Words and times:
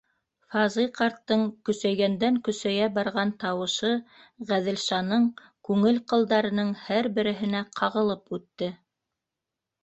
Фазый 0.53 0.85
ҡарттың 0.99 1.41
көсәйгәндән-көсәйә 1.67 2.87
барған 2.95 3.33
тауышы 3.43 3.91
Ғәҙелшаның 4.53 5.29
күңел 5.69 6.01
ҡылдарының 6.15 6.73
һәр 6.87 7.11
береһенә 7.21 7.63
ҡағылып 7.83 8.35
үтте. 8.41 8.73